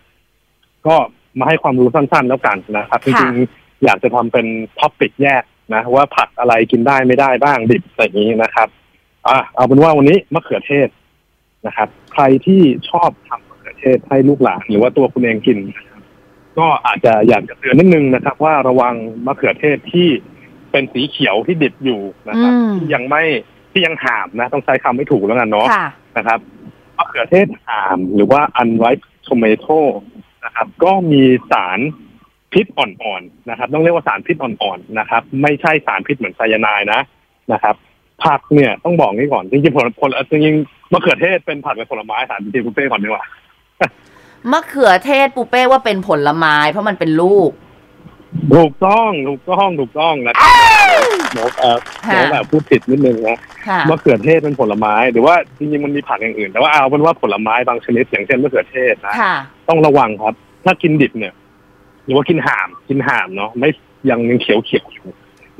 [0.86, 0.96] ก็
[1.38, 4.46] มาให้ความรู้สั้นๆแล้วกันนะครับจริงๆอยากจะทำเป็น
[4.78, 8.68] ท็อปิกแยก นะว่าผักอะไรกินได้ไม่ได้บ้างดิบอะไรอย่างนี้นะครับ
[9.26, 10.88] อะเอาเป็นว่าวันนี้มะเขือเทศ
[11.66, 16.02] นะครับ ใครที่ชอบทำมะเขือเทศให้ลูกหลานหรือว่าตัวคุณเองกินนะครับ
[16.58, 18.94] ก็อาจจะอยากจะเตือนนิดนึงนะครับ ว่าระวัง
[19.26, 20.08] มะเขือเทศที่
[20.70, 23.22] เป็นสีเขียวที่ดิบอยู่นะครับอืมที่ยังไม่
[23.72, 26.40] ที่ยังหามนะ ต้องใช้คำไม่ถูกแล้วกันเนาะค่ะนะครับ
[26.96, 29.80] มะเขือเทศหามหรือว่า unripe tomato
[30.44, 31.78] นะครับ ก็มีสาร
[32.54, 37.00] พิษอ่อนๆนะครับ ต้องเรียกว่าสารพิษอ่อนๆนะครับ ไม่ใช่สารพิษเหมือนไซยาไนด์นะ
[37.52, 37.74] นะครับ
[38.24, 43.24] ผักเนี่ยต้องบอกนี้ก่อนจริงๆผลผลจริงๆมะเขือเทศเป็นผักเป็นผลไม้ถามจริงๆคุณเป้ก่อนดีกว่า
[44.52, 47.50] มะเขือเทศปูเป้ว่าเป็นผลไม้ เพราะมันเป็นลูก
[48.54, 50.50] ถูกต้องถูกต้องถูกต้องนะครับ
[51.34, 53.38] หมอเอ่อหมอแบบพูดผิดนิดนึงนะ
[53.68, 59.34] ค่ะมะเขือเทศเป็นผลไม้ หรือว่าจริงๆมันมีผักอย่างอื่น แต่ว่าเอาเป็นว่าผลไม้บางชนิดอย่างเช่นมะเขือเทศนะค่ะ
[59.68, 61.34] ต้องระวังครับ ถ้ากินดิบเนี่ย
[62.04, 63.68] หรือว่ากินห่ามกินห่ามเนาะไม่
[64.10, 65.06] ยังยังเขียวเขียวอยู่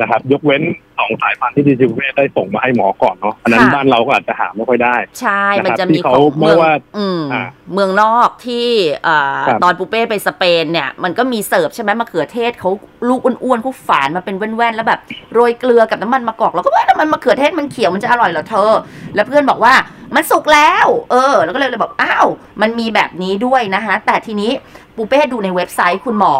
[0.01, 0.63] นะครับ ยกเว้น
[0.99, 8.67] สองสายพันธุ์ที่ดิจิเวชได้ส่งมาให้หมอก่อนเนาะอันนั้นค่ะบ้านเราก็อาจจะหาไม่ค่อยได้ ใช่นะครับมันจะมีที่เขาของเมืองไม่ว่าอืมอ่าเมืองนอกที่
[9.07, 12.71] อ่าครับตอนปูเป้ไปสเปนเนี่ย มันก็มีเสิร์ฟใช่ไหมมะเขือเทศเขา
[13.09, 15.01] ลูกอ้วนๆเขาฝานมาเป็นแว่นๆแล้วแบบ
[15.35, 18.73] โรยเกลือกับน้ำมันมะกอกแล้วก็ว่าน้ำมันมะเขือเทศมันเขียวมันจะอร่อยเหรอเธอ
[19.15, 19.75] แล้วเพื่อนบอกว่า
[20.15, 22.27] มันสุกแล้ว เออ แล้วก็เลยเลยบอกอ้าว
[22.63, 24.53] มันมีแบบนี้ด้วยนะคะ แต่ทีนี้
[24.97, 26.35] ปูเป้ดูในเว็บไซต์คุณหมอ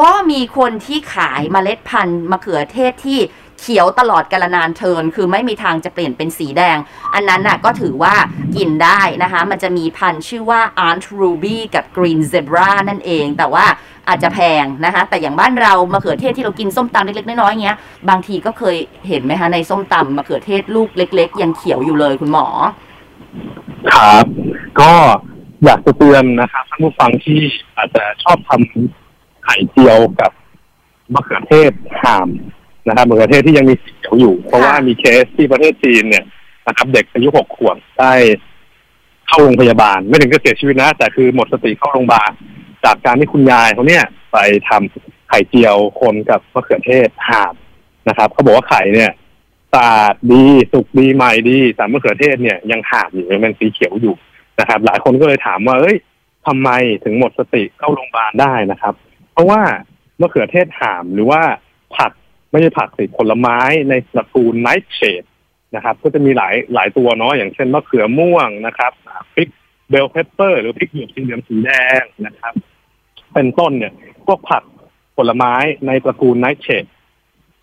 [0.00, 3.18] ก็มีคนที่ขายเมล็ดพันธุ์มะเขือเทศที่
[3.62, 6.78] เขียวตลอดกาลนานเทิน คือไม่มีทางจะเปลี่ยนเป็นสีแดง
[7.14, 8.14] อันนั้นน่ะก็ถือว่า
[8.56, 13.66] กินได้นะคะ มันจะมีพันธุ์ชื่อว่า Aunt Ruby กับ Green Zebra นั่นเอง แต่ว่า
[14.08, 18.76] อาจจะแพงนะคะ แต่อย่างบ้านเรามะเขือเทศที่เรากินส้มตำเล็กๆน้อยๆเงี้ย บางทีก็เคย
[19.08, 22.46] เห็นไหมคะในส้มตำมะเขือเทศลูกเล็ก ๆ ยังเขียวอยู่เลยคุณหมอ
[23.92, 24.24] ครับ
[24.80, 24.92] ก็
[25.64, 27.40] อยากจะเตือนนะครับท่านผู้ฟังที่
[27.76, 30.30] อาจจะชอบทำไข่เจียวกับ
[31.14, 31.72] มะเขือเทศ
[32.02, 32.28] ห่าม
[32.88, 36.24] นะครับมะเขือเทศที่ยังมีสีเขียวอยู่ เพราะว่ามีเคสที่ประเทศจีนเนี่ย
[36.66, 38.12] นะครับเด็กอายุหกขวบได้
[39.28, 42.30] เข้าโรงพยาบาล ไม่ถึงกับเสียชีวิตนะ แต่คือหมดสติเข้าโรงพยาบาล
[42.84, 47.54] จากการที่คุณยายเขาเนี่ยไปทำไข่เจียวคนกับมะเขือเทศห่าม
[48.08, 49.12] นะครับเขาบอกว่าไข่เนี่ย
[49.72, 54.14] สะอาดดีสุกดีใหม่ดีแต่มะเขือเทศเนี่ยยังห่ามอยู่ยังเป็นสีเขียวอยู่
[54.60, 55.96] นะครับ หลายคนก็เลยถามว่าเอ้ย
[56.46, 56.70] ทำไม
[57.04, 58.94] ถึงหมดสติเข้าโรงพยาบาลได้นะครับ
[59.32, 59.60] เพราะว่า
[60.20, 61.42] มะเขือเทศห่ามหรือว่า
[61.96, 62.12] ผัก
[62.52, 65.24] ไม่ใช่ผักสิผลไม้ในตระกูล nightshade
[65.74, 68.92] นะครับ ก็จะมีหลายหลายตัวเนาะอย่างเช่นมะเขือม่วงนะครับ
[69.34, 69.48] พริก
[69.90, 72.54] bell pepper หรือพริกหยวกสีเหลืองสีแดงนะครับ
[73.34, 73.92] เป็นต้นเนี่ย
[74.26, 74.62] พวกผัก
[75.16, 75.54] ผลไม้
[75.86, 76.84] ในตระกูล nightshade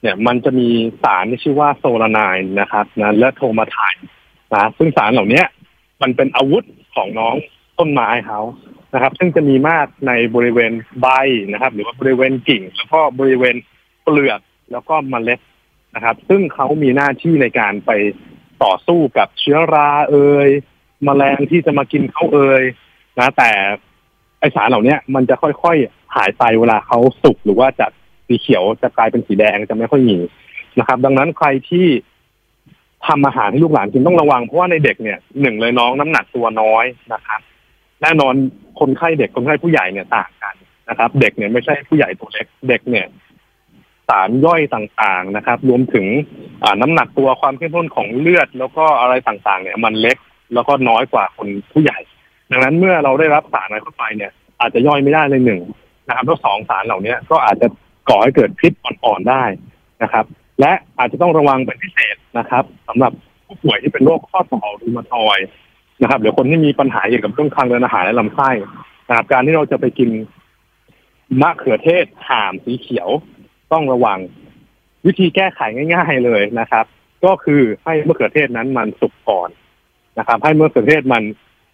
[0.02, 0.70] เนี่ยมันจะมี
[1.04, 4.04] สารที่ชื่อว่า solanine นะครับนะและ tomatine
[4.54, 5.44] นะซึ่งสารเหล่านี้
[6.02, 6.64] มันเป็นอาวุธ
[6.96, 7.36] ของน้อง
[7.80, 8.42] ต้นไม้เขา
[8.94, 10.72] นะครับ ซึ่งจะมีมากในบริเวณ
[11.02, 11.08] ใบ
[11.52, 13.56] นะครับ หรือว่าบริเวณกิ่ง แล้วก็บริเวณ
[14.04, 14.40] เปลือก
[14.72, 15.40] แล้วก็เมล็ด
[15.96, 17.92] นะครับ ซึ่งเขามีหน้าที่ในการไป
[18.64, 20.50] ต่อสู้กับเชื้อราเอ่ย
[21.04, 22.64] แมลงที่จะมากินเขาเอ่ย
[23.20, 23.50] นะ แต่
[24.40, 27.92] ไอสารเหล่านี้มันจะค่อยๆหายไปเวลาเขาสุกหรือว่าจาก
[28.28, 30.18] สีเขียวจะกลายเป็นสีแดงจะไม่ค่อยมี
[30.80, 31.88] นะครับ ดังนั้นใครที่
[33.08, 37.40] ทำอาหารให้ลูกหลานกินต้องระวังเพราะว่าในเด็กเนี่ยหนึ่งเลยน้องน้ำหนักตัวน้อยนะครับ
[38.02, 38.34] แน่นอน
[38.80, 40.56] คนไข้เด็กคนไข้ผู้ใหญ่เนี่ยต่างกัน
[40.90, 43.06] นะครับ เด็กเนี่ยไม่ใช่ผู้ใหญ่ตัวเล็กเด็กเนี่ย
[44.10, 46.06] สารย่อยต่างๆนะครับ รวมถึง
[46.82, 50.18] น้ำหนักตัวความเข้มข้นของเลือด แล้วก็อะไรต่างๆ เนี่ย มันเล็ก
[50.54, 52.00] แล้วก็น้อยกว่าคนผู้ใหญ่
[52.52, 55.62] ดังนั้นเมื่อเราได้รับสารอะไรเข้าไปเนี่ย อาจจะย่อยไม่ได้เลยหนึ่ง
[56.08, 57.68] นะครับแล้วสองสารเหล่านี้ก็อาจจะ
[58.10, 59.44] ก่อให้เกิดพิษอ่อนๆได้
[60.04, 60.26] นะครับ
[60.60, 63.12] และอาจจะต้องระวังเป็นพิเศษนะครับสำหรับ
[63.46, 65.40] ผู้ป่วยที่เป็นโรคข้อต่อรูมาตอย
[66.02, 68.50] นะครับหรือคนที่มีปัญหาเกี่ยวกับเรื่องทางเดินอาหารและลำไส้
[69.10, 70.10] นะครับการที่เราจะไปกิน
[71.42, 73.10] มะเขือเทศห่ามสีเขียว
[73.74, 74.20] ต้องระวัง
[75.06, 75.62] วิธีแก้ไข
[75.94, 76.86] ง่าย ๆเลยนะครับ
[77.26, 79.50] ก็คือให้มะเขือเทศนั้นมันสุกก่อน
[80.20, 81.24] นะครับ ให้มะเขือเทศมัน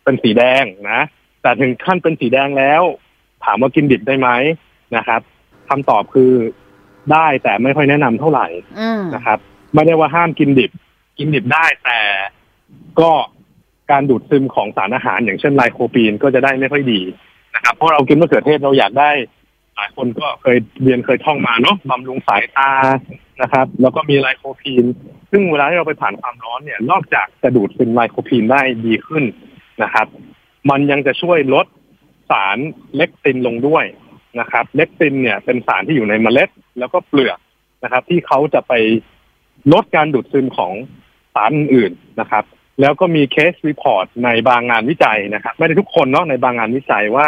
[0.03, 1.01] เป็นสีแดงนะ
[1.41, 2.81] แต่ถึงขั้นเป็นสีแดงแล้ว
[3.43, 4.29] ถามว่ากินดิบได้ไหม
[4.95, 5.21] นะครับ
[5.69, 6.31] คำตอบคือ
[7.11, 8.47] ได้แต่ไม่ค่อยแนะนำเท่าไหร่
[8.79, 9.39] อืมนะครับ
[9.73, 10.71] ไม่ได้ว่าห้ามกินดิบ
[11.17, 11.99] กินดิบได้แต่
[12.99, 13.11] ก็
[13.91, 17.01] การดูดซึมของสารอาหารอย่างเช่นไลโคปีนก็จะได้ไม่ค่อยดี
[17.55, 19.11] นะครับเพราะเรากินมะเขือเทศเราอยากได้
[19.75, 22.69] หลายคนก็เคยเรียนเคยท่องมาเนาะบำรุงสายตา
[23.41, 24.85] นะครับ แล้วก็มีไลโคพีน
[25.31, 29.23] ซึ่งเวลาที่เราไปผ่านความร้อนเนี่ย นอกจากจะดูดซึมไลโคพีนได้ดีขึ้น
[29.83, 30.07] นะครับ
[30.69, 31.65] มันยังจะช่วยลด
[32.29, 32.57] สาร
[32.95, 33.85] lectin ลงด้วย
[34.39, 37.39] นะครับ lectin เนี่ยเป็นสารที่อยู่ในเมล็ด แล้วก็เปลือก
[37.83, 38.73] นะครับ ที่เขาจะไป
[39.73, 40.73] ลดการดูดซึมของ
[41.35, 42.43] สารอื่นนะครับ
[42.81, 47.27] แล้วก็มี case report ในบางงานวิจัยนะครับ ไม่ได้ทุกคนเนาะในบางงานวิจัยว่า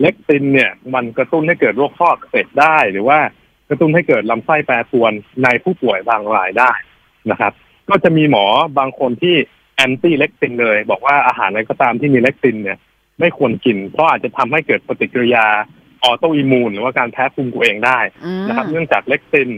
[0.00, 3.18] lectin เนี่ยมันกระตุ้นให้เกิดโรคข้ออักเสบได้ หรือว่า
[3.68, 5.12] กระตุ้นให้เกิดลำไส้แปรปรวน
[5.44, 6.72] ในผู้ป่วยบางรายได้
[7.30, 7.52] นะครับ
[7.88, 8.44] ก็จะมีหมอ
[8.78, 9.36] บางคนที่
[9.76, 12.78] anti lectin เลย บอกว่าอาหารอะไรก็ตามที่มี lectin เนี่ย
[13.20, 15.46] ไม่ควรกิน เพราะอาจจะทำให้เกิดปฏิกิริยา
[16.04, 19.48] autoimmune หรือว่าการแพ้ภูมิตัวเองได้อืมนะครับ เนื่องจาก lectin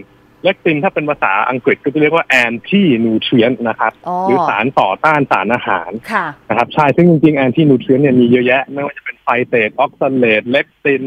[0.45, 11.03] lectin ถ้าเป็นภาษาอังกฤษก็จะเรียกว่า antinutrient นะครับอ๋อหรือสารต่อต้านสารอาหารค่ะนะครับใช่ซึ่งจริงๆแอนตี้นูเทรียนเนี่ยมีเยอะแยะ ไม่ว่าจะเป็น phytate oxalate lectin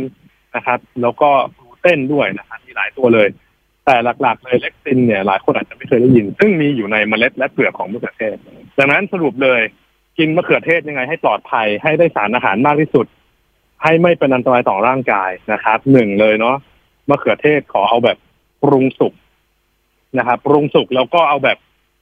[0.55, 3.27] นะครับ แล้วก็กลูเตนด้วยนะครับมีหลายตัวเลย
[3.85, 8.35] แต่หลักๆเลยเล็กตินเนี่ยหลายคนอาจจะไม่เคยได้ยิน ซึ่งมีอยู่ในเมล็ดและเปลือกของมะเขือเทศ
[8.77, 9.61] ดังนั้นสรุปเลย
[10.17, 13.05] กินมะเขือเทศยังไงให้ปลอดภัยให้ได้สารอาหารมากที่สุด
[13.83, 16.55] ให้ไม่เป็นอันตรายต่อร่างกายนะครับหนึ่งเลยเนาะ
[17.09, 18.17] มะเขือเทศขอเอาแบบ
[18.63, 19.13] ปรุงสุก
[20.17, 21.58] นะครับปรุงสุกแล้วก็เอาแบบ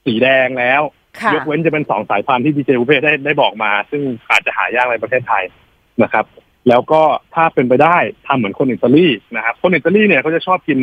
[0.05, 0.81] สีแดงแล้ว
[1.19, 5.43] ค่ะยกเว้นจะเป็นสองสายพันธุ์ที่ดีเจบุฟเฟ่ได้ได้บอกมา ซึ่งอาจจะหายากในประเทศไทย
[6.03, 6.25] นะครับ
[6.69, 7.01] แล้วก็
[7.35, 10.79] ถ้าเป็นไปได้ทำเหมือนคนอิตาลีนะครับ คนอิตาลีเนี่ยเขาจะชอบกิน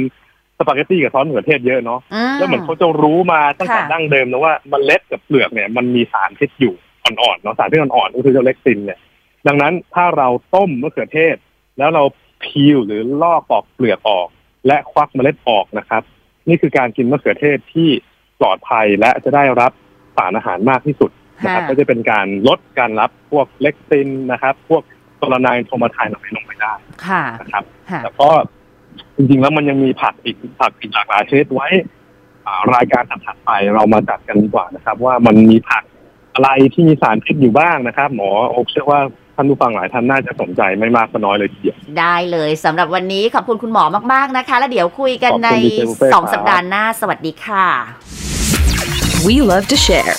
[0.59, 8.99] สปาเกตตี้กับซอสมะเขือเทศเยอะเนาะอืมแล้วเหมือนเขาจะรู้มาตั้งแต่ค่ะดั้งเดิมนะว่าเมล็ดกับเปลือกเนี่ยมันมีสารพิษอยู่อ่อนๆเนาะสารพิษอ่อนๆก็คือเจ้า lectin เนี่ย
[9.47, 11.37] ดังนั้นถ้าเราต้มมะเขือเทศ
[11.79, 12.03] แล้วเรา
[12.43, 14.29] peel หรือลอกปอกเปลือกออก
[14.67, 16.03] และควักเมล็ดออกนะครับ
[16.49, 17.89] นี่คือการกินมะเขือเทศที่
[18.41, 19.73] ปลอดภัยและจะได้รับ
[20.17, 21.11] สารอาหารมากที่สุด
[21.43, 24.83] นะครับค่ะก็จะเป็นการลดการรับพวก lectin นะครับ พวก
[25.17, 26.73] โซลาไนน์โทมาไทน์ลงไปลงไปได้
[27.07, 28.29] ค่ะนะครับค่ะแล้วก็
[29.17, 31.69] จริงๆแล้วมันยังมีผักอีกผักอีกหลากหลายชนิดไว้
[32.47, 35.83] อ่ารายการถัดๆไปเรามาจัดกันดีกว่านะครับ ว่ามันมีผัก
[36.35, 39.01] อะไรที่มีสารพิษอยู่บ้างนะครับ หมอโอ๊คเชื่อว่า
[39.37, 47.67] ท่านผู้ฟังหลายท่านน่าจะสนใจไม่มากก็น้อยเลยทีเดียวได้เลยสำหรับวันนี้ขอบคุณคุณหมอมากๆนะคะ แล้วเดี๋ยวคุยกันขอบคุณในดีเจบุฟเฟ่สองครับสัปดาห์หน้า สวัสดีค่ะ
[49.27, 50.17] We love to share.